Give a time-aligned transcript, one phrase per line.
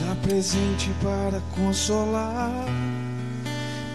[0.00, 2.64] está presente para consolar.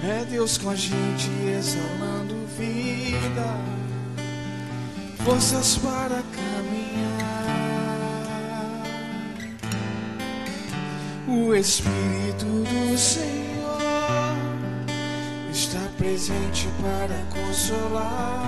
[0.03, 3.57] É Deus com a gente exalando vida,
[5.23, 7.25] forças para caminhar.
[11.27, 13.81] O Espírito do Senhor
[15.51, 18.43] está presente para consolar.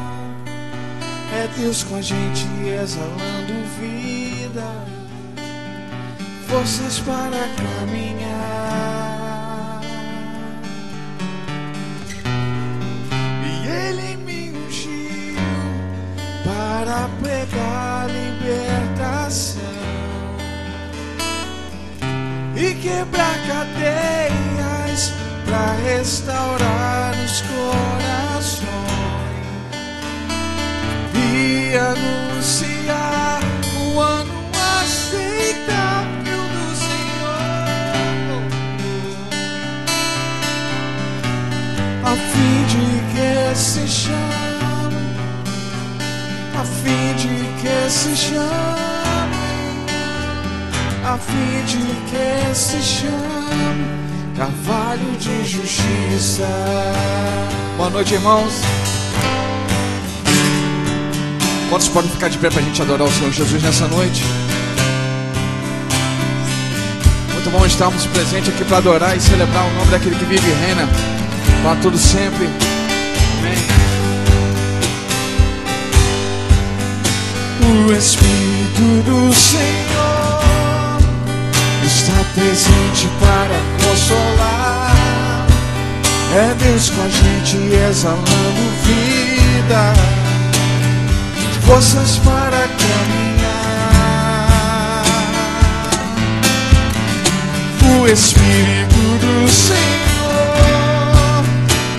[1.33, 4.96] É Deus com a gente exalando vida,
[6.47, 9.01] forças para caminhar.
[13.43, 15.35] E Ele me ungiu
[16.45, 19.61] para pregar libertação
[22.55, 25.13] e quebrar cadeias
[25.45, 28.16] para restaurar os corações
[47.89, 48.41] se chame,
[51.05, 51.77] a fim de
[52.09, 53.97] que se chame.
[54.35, 56.47] Carvalho de justiça.
[57.77, 58.53] Boa noite, irmãos.
[61.69, 64.23] Quantos podem ficar de pé para a gente adorar o Senhor Jesus nessa noite?
[67.33, 70.53] Muito bom estarmos presentes aqui para adorar e celebrar o nome daquele que vive e
[70.53, 70.87] reina
[71.63, 72.66] para tudo sempre.
[77.61, 80.99] O Espírito do Senhor
[81.85, 85.47] está presente para consolar.
[86.35, 87.57] É Deus com a gente
[87.89, 90.17] exalando vida
[91.67, 93.43] forças para caminhar.
[98.01, 99.75] O Espírito do Senhor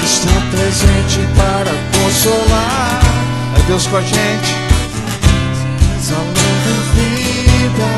[0.03, 3.01] está presente para consolar.
[3.59, 4.57] É Deus com a gente,
[6.09, 7.91] exalando vida,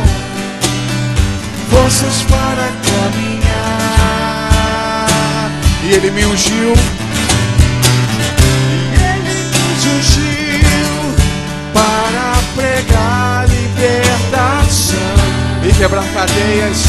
[1.71, 4.27] forças para caminhar.
[5.85, 6.75] E Ele me ungiu.
[8.93, 11.15] E Ele nos ungiu
[11.73, 14.99] para pregar libertação
[15.63, 16.85] e quebrar cadeias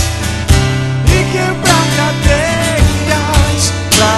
[1.06, 3.64] e quebrar cadeias
[3.96, 4.12] para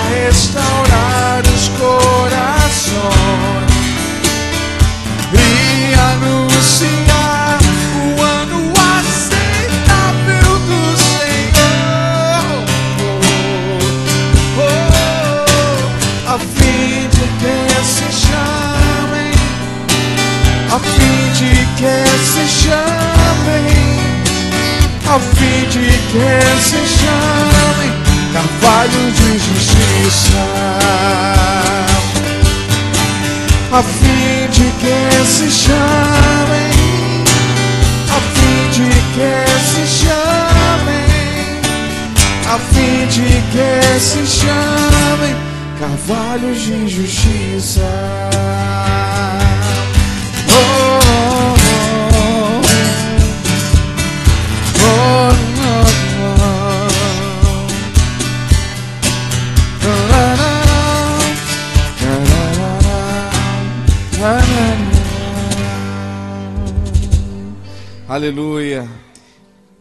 [68.14, 68.88] Aleluia.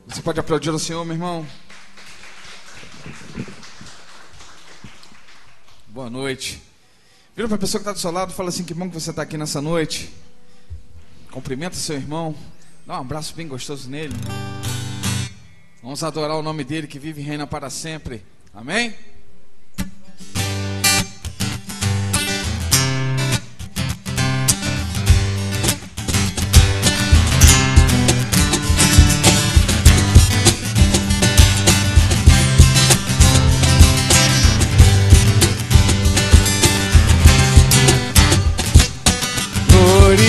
[0.07, 1.47] Você pode aplaudir o Senhor, meu irmão?
[5.89, 6.63] Boa noite.
[7.37, 9.11] Vira para a pessoa que está do seu lado fala assim: que bom que você
[9.11, 10.11] está aqui nessa noite.
[11.31, 12.35] Cumprimenta seu irmão.
[12.87, 14.15] Dá um abraço bem gostoso nele.
[15.83, 18.25] Vamos adorar o nome dele que vive e reina para sempre.
[18.55, 18.95] Amém?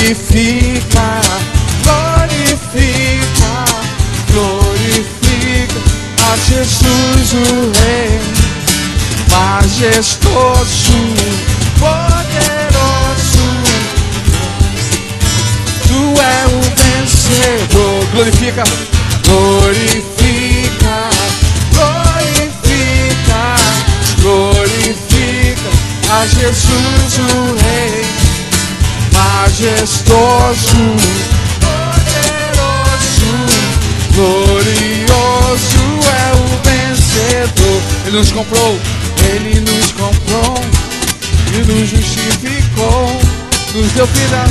[0.04, 1.22] Glorifica,
[1.82, 3.54] glorifica,
[4.34, 5.80] glorifica
[6.22, 8.20] a Jesus o Rei,
[9.32, 11.00] majestoso,
[11.80, 13.48] poderoso.
[15.88, 18.04] Tu é o vencedor.
[18.12, 18.66] Glorifica,
[19.26, 20.96] glorifica,
[21.72, 23.42] glorifica,
[24.22, 25.72] glorifica
[26.12, 28.03] a Jesus o Rei
[29.44, 30.78] majestoso,
[31.60, 33.32] poderoso,
[34.16, 36.64] glorioso é o
[38.14, 38.80] nos comprou,
[39.34, 40.56] Ele nos comprou
[41.52, 43.20] e nos justificou,
[43.74, 44.46] nos deu vida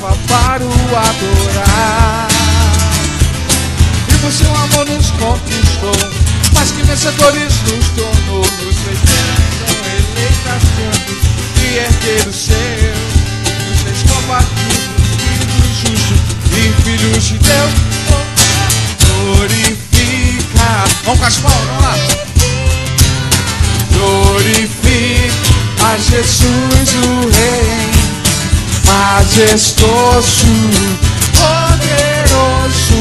[0.00, 2.28] nova para o adorar.
[4.08, 6.10] E por seu amor nos conquistou,
[6.54, 11.20] mais que vencedores nos tornou, nos fez bênção, eleitas santos
[11.60, 12.97] e herdeiros seus,
[14.28, 14.84] compatíveis,
[15.16, 16.20] filhos justos
[16.52, 17.72] e filhos de Deus.
[19.24, 20.70] Glorifica,
[21.04, 21.94] vamos com as mãos, vamos lá.
[23.92, 25.32] Glorifica
[25.82, 27.90] a Jesus o Rei,
[28.84, 30.46] majestoso,
[31.32, 33.00] poderoso,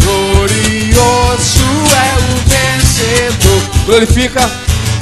[0.00, 3.62] glorioso é o vencedor.
[3.86, 4.50] Glorifica,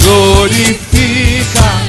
[0.03, 1.84] glorifica.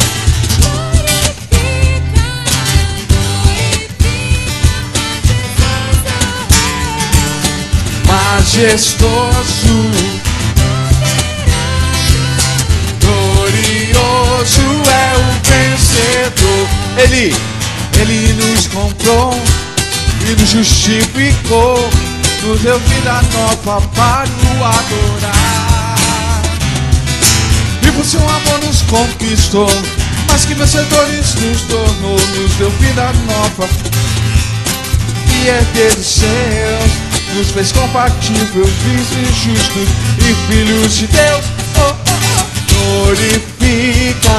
[8.28, 9.90] Majestoso,
[13.00, 16.68] glorioso é o vencedor.
[16.98, 17.34] Ele,
[18.00, 19.32] ele nos comprou
[20.26, 21.88] e nos justificou,
[22.42, 25.96] nos deu vida nova para o adorar.
[27.80, 29.70] E por seu amor nos conquistou,
[30.28, 33.68] mas que vencedores nos tornou, nos deu vida nova
[35.32, 37.05] e herdeiros seus.
[37.36, 38.72] Nos fez compatíveis,
[39.12, 39.88] e justos
[40.20, 41.44] e filhos de Deus.
[41.76, 41.94] Oh, oh,
[42.40, 42.46] oh.
[43.04, 44.38] Glorifica,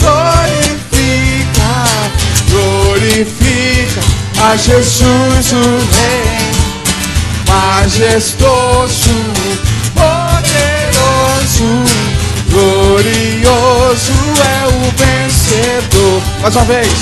[0.00, 1.70] glorifica,
[2.50, 4.00] glorifica
[4.42, 5.62] a Jesus o
[5.94, 6.50] Rei,
[7.46, 9.14] majestoso,
[9.94, 11.70] poderoso,
[12.50, 14.12] glorioso
[14.42, 16.22] é o vencedor.
[16.40, 16.92] Mais uma vez.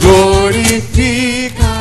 [0.00, 1.71] Glorifica,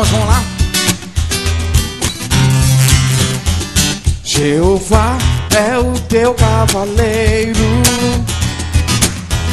[0.00, 0.42] Palmas, vamos lá.
[4.24, 5.18] Jeová
[5.54, 7.82] é o teu cavaleiro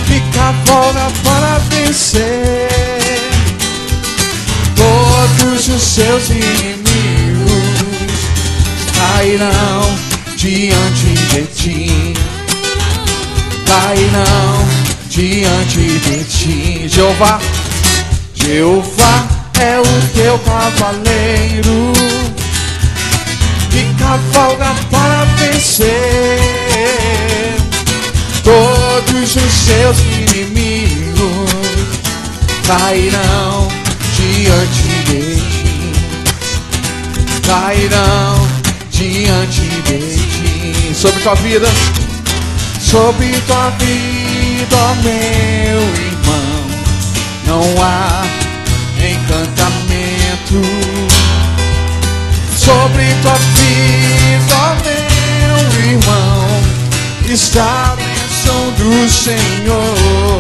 [0.05, 2.69] que cavalga para vencer
[4.75, 7.51] todos os seus inimigos
[8.95, 9.97] cairão
[10.38, 12.13] diante de ti,
[13.65, 14.65] cairão
[15.09, 16.88] diante de ti.
[16.88, 17.39] Jeová,
[18.33, 19.83] Jeová é o
[20.13, 21.94] teu cavaleiro.
[23.69, 26.39] Que cavalga para vencer
[28.44, 30.88] todos os seus inimigos.
[32.65, 33.68] Cairão
[34.18, 35.92] diante de ti,
[37.48, 38.48] cairão
[38.92, 41.68] diante de ti, sobre tua vida,
[42.81, 46.65] sobre tua vida, meu irmão,
[47.45, 48.25] não há
[49.27, 50.62] encantamento
[52.56, 56.47] sobre tua vida, meu irmão,
[57.29, 60.40] está a bênção do Senhor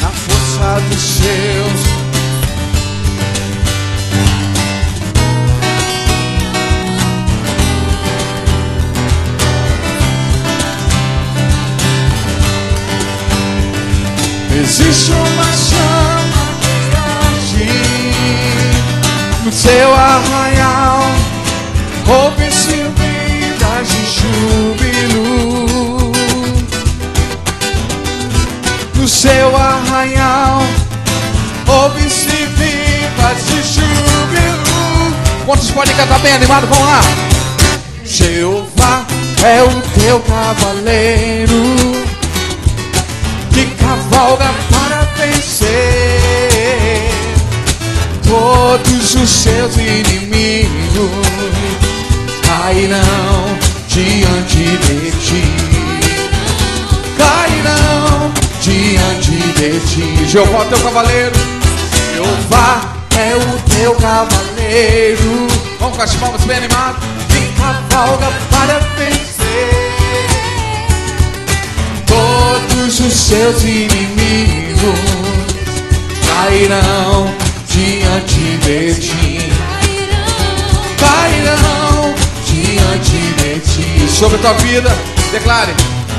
[0.00, 1.98] na força dos seus.
[14.60, 15.17] Existe
[19.58, 21.00] seu arraial,
[22.06, 26.12] ouve-se vidas de júbilo.
[28.94, 30.62] No seu arraial,
[31.66, 35.16] ouve-se vivas de júbilo.
[35.44, 36.68] Quantos podem cantar bem animado?
[36.68, 37.00] Vamos lá!
[38.04, 39.04] Jeová
[39.42, 41.62] é o teu cavaleiro
[43.52, 46.27] que cavalga para vencer
[48.28, 51.10] todos os seus inimigos
[52.46, 53.58] cairão
[53.88, 55.44] diante de ti,
[57.16, 60.26] cairão diante de ti.
[60.26, 61.32] Jeová, teu cavaleiro,
[62.14, 65.46] Jeová é o teu cavaleiro.
[65.80, 67.02] Vamos com as palmas bem animadas.
[67.28, 69.88] Que cavalga para vencer
[72.06, 74.08] todos os seus inimigos
[76.26, 77.37] cairão
[77.78, 79.38] diante de ti,
[80.98, 84.08] cairão diante de ti.
[84.10, 84.90] Sobre a tua vida,
[85.30, 85.72] declare: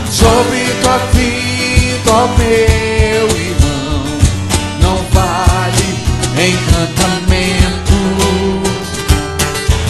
[0.09, 4.03] sobre tua vida, ó meu irmão,
[4.81, 5.89] não vale
[6.49, 7.99] encantamento.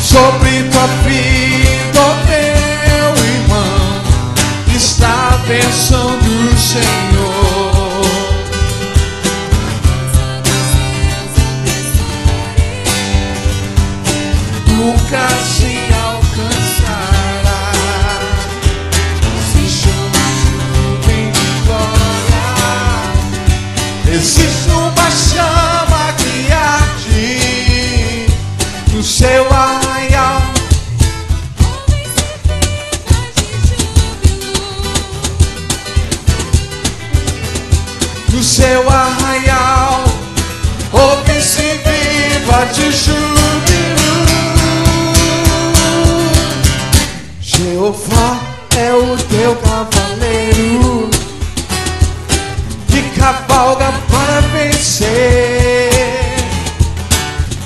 [0.01, 4.01] Sobre tua vida, ó meu irmão,
[4.75, 7.08] está a bênção do Senhor.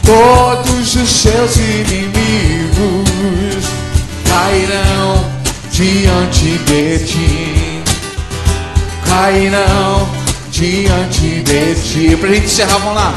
[0.03, 3.13] Todos os seus inimigos
[4.27, 5.25] cairão
[5.71, 7.83] diante de ti,
[9.05, 10.07] cairão
[10.51, 12.15] diante de ti.
[12.17, 13.13] Pra gente encerrar, vamos lá.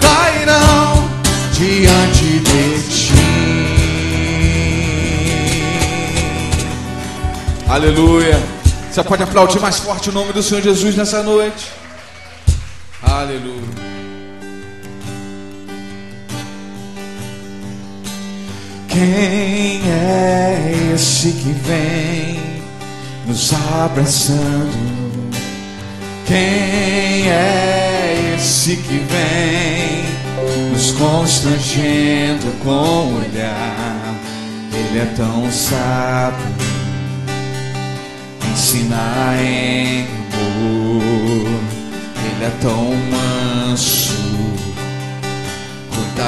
[0.00, 1.08] Cairão
[1.52, 3.08] diante de ti.
[7.68, 8.42] Aleluia.
[8.90, 11.70] Você pode aplaudir mais forte o nome do Senhor Jesus nessa noite.
[13.02, 13.87] Aleluia.
[18.88, 22.40] Quem é esse que vem
[23.26, 24.98] nos abraçando?
[26.26, 34.14] Quem é esse que vem nos constrangendo com o olhar?
[34.72, 36.68] Ele é tão sábio
[38.58, 41.60] ensina em amor.
[42.24, 44.12] Ele é tão manso,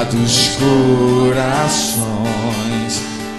[0.05, 2.01] dos corações.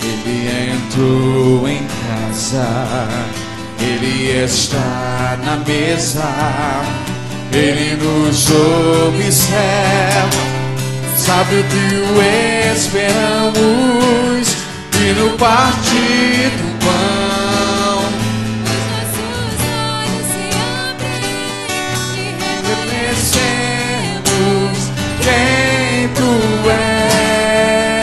[0.02, 2.68] Ele entrou em casa,
[3.80, 6.22] ele está na mesa,
[7.52, 8.50] ele nos
[9.08, 10.52] observa.
[11.16, 11.82] Sabe o que
[12.74, 14.48] esperamos
[15.00, 17.21] e no partir do pão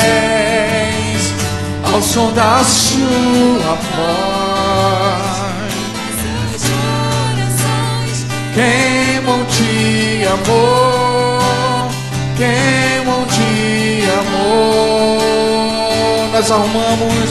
[0.04, 1.34] és
[1.94, 5.30] ao som da sua voz.
[8.54, 11.10] Queimam de amor
[12.40, 15.20] queimam de amor.
[16.32, 17.30] Nós arrumamos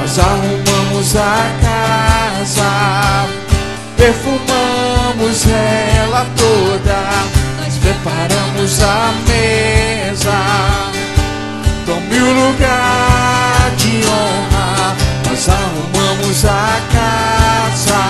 [0.00, 3.28] nós arrumamos a casa
[3.96, 6.98] perfumamos ela toda
[7.60, 9.12] nós preparamos a
[10.18, 10.32] mesa.
[11.86, 14.96] Tome o lugar de honra,
[15.26, 18.00] nós arrumamos a casa.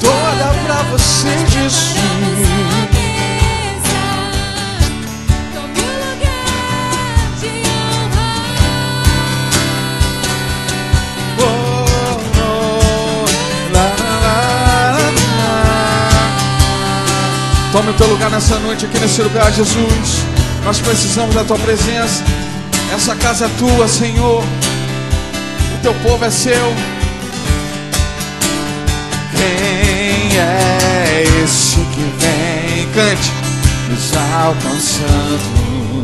[0.00, 2.91] Toda pra você, Jesus.
[17.82, 20.22] Tome o teu lugar nessa noite aqui nesse lugar, Jesus.
[20.64, 22.22] Nós precisamos da tua presença.
[22.94, 24.40] Essa casa é tua, Senhor.
[24.40, 26.72] O teu povo é seu.
[29.32, 32.88] Quem é esse que vem?
[32.94, 33.32] Cante,
[33.90, 36.02] nos alcançando.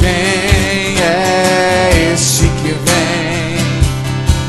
[0.00, 3.56] Quem é esse que vem?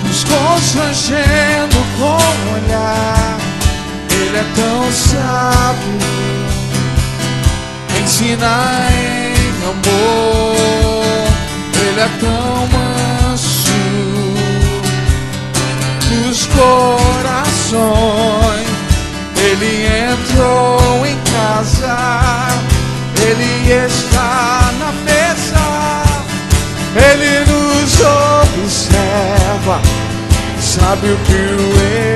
[0.08, 3.38] Nos constrangendo com o olhar.
[4.10, 6.23] Ele é tão sábio,
[8.24, 9.34] ensina em
[9.66, 10.56] amor.
[11.82, 13.74] Ele é tão manso
[16.10, 17.84] dos corações.
[19.36, 19.74] Ele
[20.12, 21.98] entrou em casa,
[23.22, 23.52] ele
[23.86, 25.68] está na mesa,
[26.96, 27.94] ele nos
[28.64, 29.76] observa,
[30.62, 32.13] sabe o que esperamos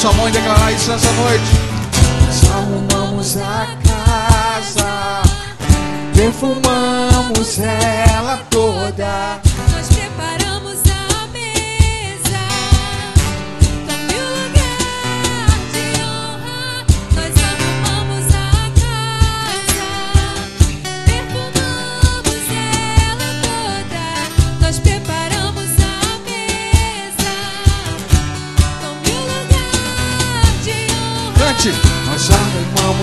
[0.00, 1.69] sua mão e declarar isso nessa noite.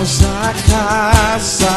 [0.08, 1.68] Arrumamos a casa,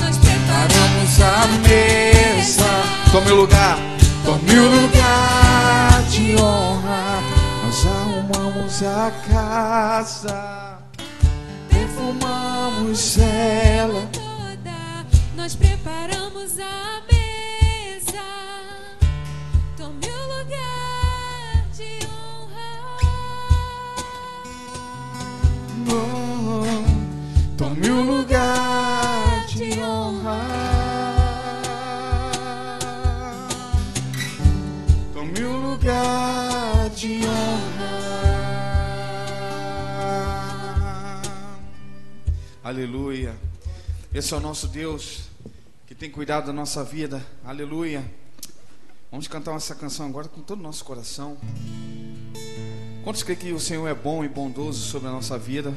[0.00, 2.70] Nós paramos a mesa.
[3.10, 3.78] Tome o lugar.
[4.24, 7.22] Tome o lugar de honra.
[7.64, 10.78] Nós arrumamos a casa,
[11.68, 14.08] perfumamos ela.
[14.12, 15.06] toda,
[15.36, 17.13] nós preparamos a mesa.
[27.56, 30.40] Tome o lugar de honra.
[35.12, 38.02] Tome o lugar de honra.
[42.62, 43.36] Aleluia.
[44.12, 45.28] Esse é o nosso Deus
[45.86, 47.24] que tem cuidado da nossa vida.
[47.44, 48.04] Aleluia.
[49.10, 51.36] Vamos cantar essa canção agora com todo o nosso coração.
[53.04, 55.72] Quantos creem que o Senhor é bom e bondoso sobre a nossa vida?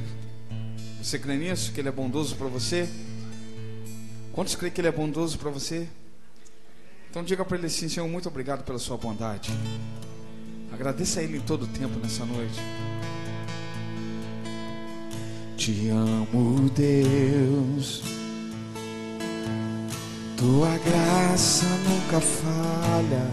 [1.01, 1.72] Você crê nisso?
[1.72, 2.89] Que Ele é bondoso para você?
[4.34, 5.88] Quantos creem que Ele é bondoso para você?
[7.10, 9.51] Então diga para Ele assim: Senhor, muito obrigado pela Sua bondade.
[10.72, 12.60] Agradeça a Ele em todo o tempo nessa noite.
[15.58, 18.04] Te amo, Deus.
[20.38, 23.27] Tua graça nunca falha.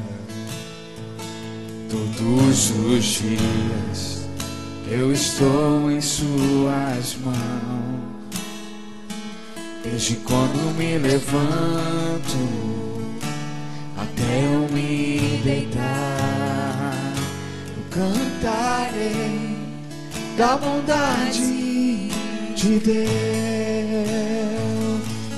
[1.91, 4.14] Todos os dias
[4.97, 7.35] eu estou em Suas mãos.
[9.83, 12.39] Desde quando me levanto
[13.97, 17.13] até eu me deitar,
[17.77, 19.57] eu cantarei
[20.39, 22.09] da bondade
[22.55, 23.05] de Deus.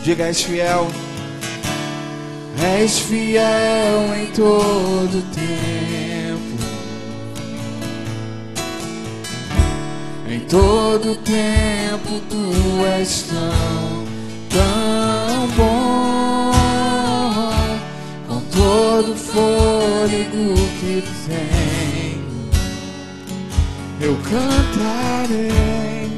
[0.05, 0.89] Diga, és fiel.
[2.79, 5.86] És fiel em todo tempo.
[10.49, 14.05] Todo tempo tu és tão,
[14.51, 16.53] tão bom.
[18.29, 22.51] Com todo fôlego que tenho,
[24.01, 26.11] eu cantarei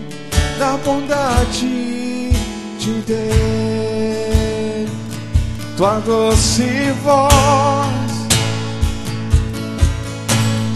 [0.59, 2.33] da bondade
[2.79, 3.29] de Deus.
[5.77, 8.09] Tua doce voz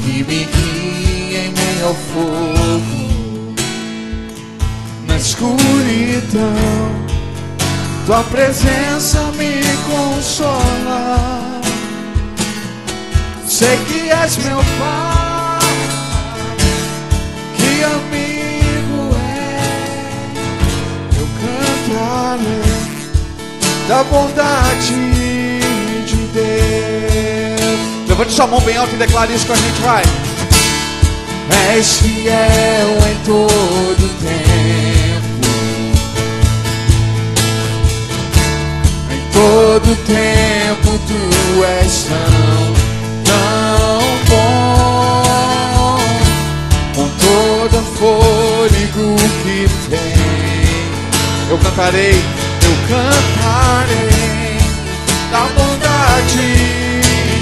[0.04, 3.01] que me guia em meio ao fogo,
[5.22, 6.52] escuridão.
[8.06, 11.60] Tua presença me consola.
[13.46, 15.60] Sei que és meu pai,
[17.56, 19.60] que amigo é.
[21.20, 22.72] Eu cantarei
[23.88, 24.94] da bondade
[26.06, 28.08] de Deus.
[28.08, 30.02] Levante sua mão bem alta e declare isso com a gente, vai.
[31.76, 35.01] És fiel em todo tempo.
[39.32, 42.74] Todo tempo tu és tão,
[43.24, 45.98] tão bom.
[46.94, 52.22] Com todo fôlego que tem, Eu cantarei.
[52.64, 54.58] eu cantarei
[55.30, 56.50] da bondade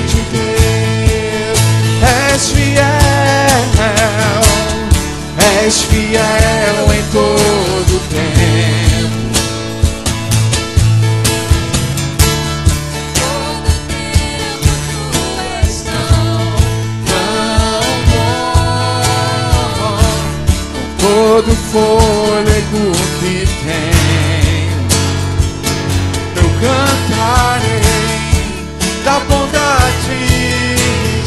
[0.08, 1.60] de Deus.
[2.34, 3.62] És fiel,
[5.64, 7.99] és fiel em todo
[21.72, 24.80] fôlego que tenho,
[26.36, 27.90] eu cantarei
[29.04, 30.18] da bondade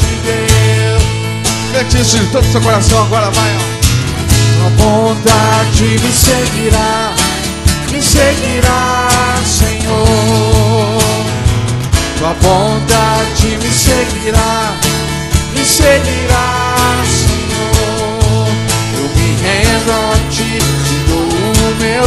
[0.00, 1.04] de Deus.
[1.72, 3.60] Cante isso em todo o seu coração agora, vai, ó.
[4.54, 7.14] Tua bondade me seguirá,
[7.90, 9.08] me seguirá,
[9.46, 11.02] Senhor.
[12.18, 14.74] Tua bondade me seguirá,
[15.54, 16.53] me seguirá,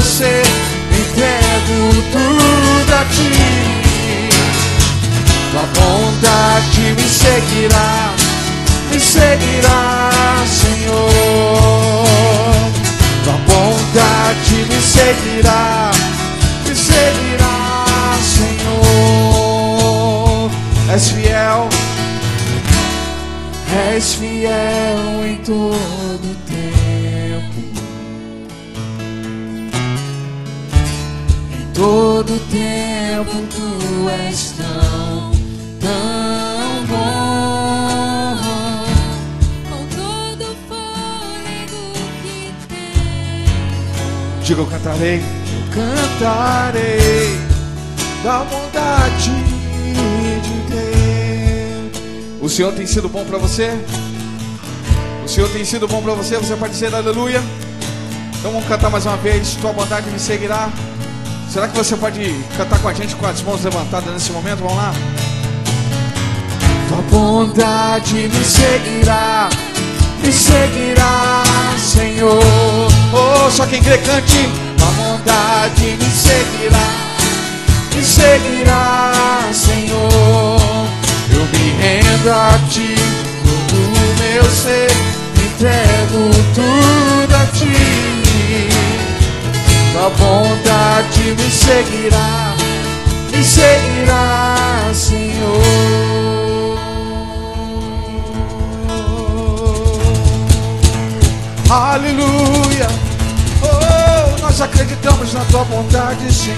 [0.07, 0.41] você,
[0.91, 1.79] entrego
[2.11, 3.31] tudo a ti.
[5.51, 8.13] Tua bondade me seguirá,
[8.89, 12.05] me seguirá, Senhor.
[13.23, 15.91] Tua bondade me seguirá,
[16.65, 17.55] me seguirá,
[18.35, 19.67] Senhor.
[20.93, 21.69] És fiel,
[23.93, 26.46] és fiel em todo tempo.
[31.77, 35.31] Todo tempo tu és tão,
[35.79, 38.37] tão bom.
[39.69, 41.81] Com todo fôlego
[42.23, 44.43] que tenho.
[44.43, 47.37] Diga, eu cantarei, eu cantarei
[48.23, 49.31] da bondade
[50.41, 52.41] de Deus.
[52.41, 53.77] O Senhor tem sido bom para você?
[55.23, 56.37] O Senhor tem sido bom para você?
[56.37, 57.43] Você pode dizer aleluia?
[58.39, 59.53] Então vamos cantar mais uma vez.
[59.61, 60.71] Tua bondade me seguirá.
[61.49, 62.19] Será que você pode
[62.57, 64.59] cantar com a gente com as mãos levantadas nesse momento?
[64.59, 64.93] Vamos lá.
[66.89, 69.49] Tua bondade me seguirá,
[70.21, 71.43] me seguirá,
[71.77, 72.43] Senhor.
[73.13, 74.49] Oh, só quem crê cante.
[74.77, 76.87] Tua bondade me seguirá,
[77.95, 80.59] me seguirá, Senhor.
[81.31, 82.95] Eu me rendo a ti,
[83.69, 84.91] todo o meu ser,
[85.37, 88.07] me entrego tudo a ti.
[89.93, 90.66] Tua bondade
[91.05, 92.55] me seguirá,
[93.31, 96.17] me seguirá, Senhor.
[101.69, 102.87] Aleluia.
[103.61, 106.55] Oh, nós acreditamos na tua bondade, Senhor.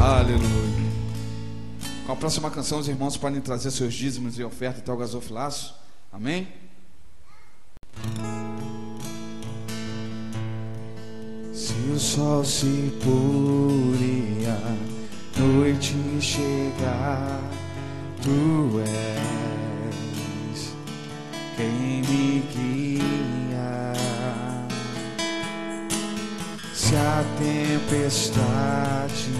[0.00, 0.44] Aleluia.
[2.06, 5.74] Com a próxima canção, os irmãos podem trazer seus dízimos e oferta até o gasofilaço.
[6.12, 6.48] Amém?
[11.94, 13.94] O sol se pôr
[15.38, 17.40] noite chegar,
[18.20, 20.74] tu és
[21.56, 23.92] quem me guia.
[26.74, 29.33] Se a tempestade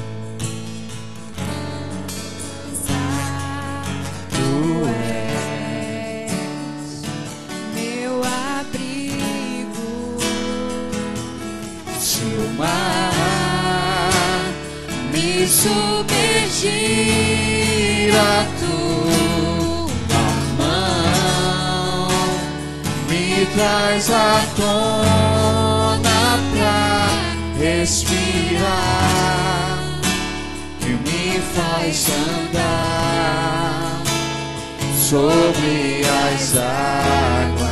[35.14, 37.70] sobre as águas.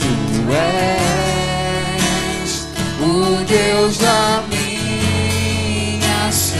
[0.00, 0.12] Tu
[0.52, 2.50] és
[3.00, 6.58] o Deus da minha salvação.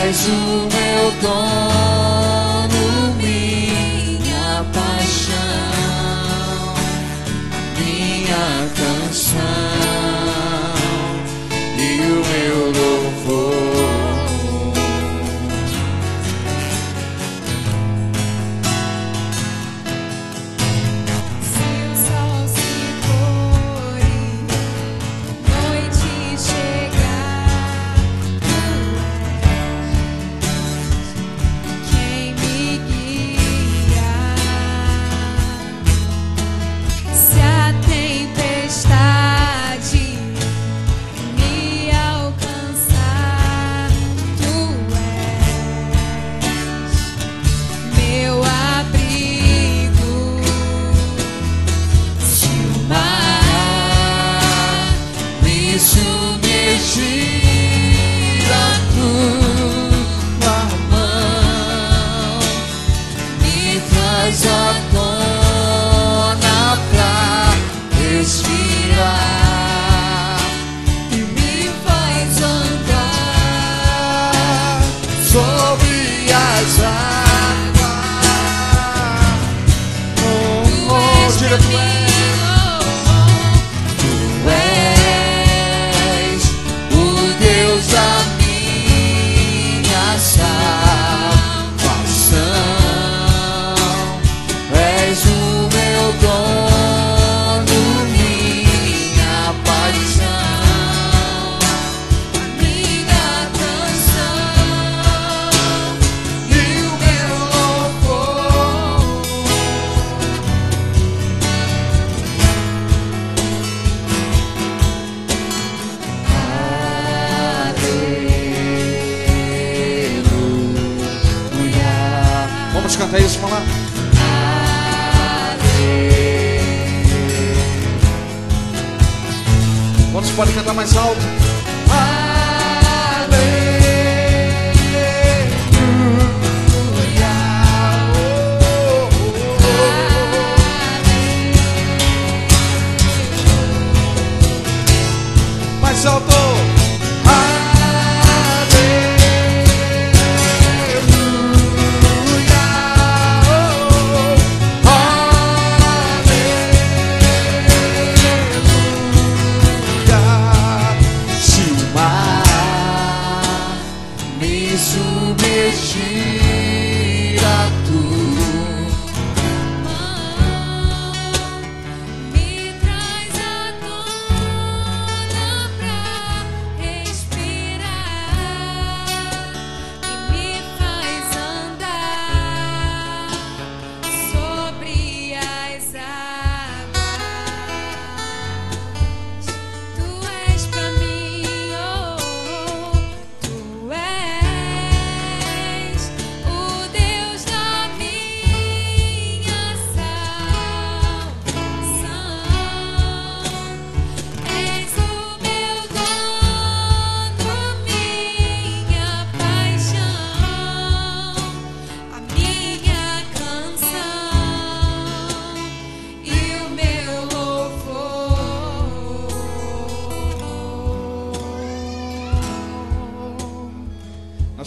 [0.00, 1.81] És o meu dono,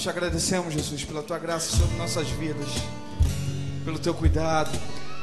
[0.06, 2.68] te agradecemos, Jesus, pela tua graça sobre nossas vidas,
[3.84, 4.70] pelo teu cuidado,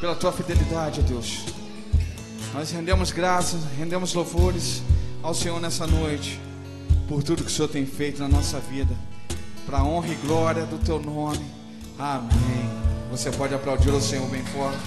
[0.00, 1.44] pela tua fidelidade, ó Deus.
[2.52, 4.82] Nós rendemos graças, rendemos louvores
[5.22, 6.40] ao Senhor nessa noite,
[7.06, 8.92] por tudo que o Senhor tem feito na nossa vida,
[9.64, 11.46] para honra e glória do teu nome.
[11.96, 12.68] Amém.
[13.12, 14.78] Você pode aplaudir o Senhor bem forte.